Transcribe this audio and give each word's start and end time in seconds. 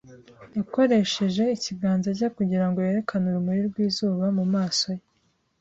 Yakoresheje 0.57 1.43
ikiganza 1.55 2.09
cye 2.17 2.27
kugira 2.37 2.65
ngo 2.67 2.77
yerekane 2.85 3.25
urumuri 3.29 3.61
rw'izuba 3.69 4.25
mu 4.37 4.45
maso 4.53 4.87
ye. 4.97 5.03